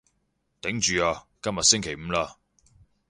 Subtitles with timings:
[0.63, 2.35] 頂住啊，今日星期五喇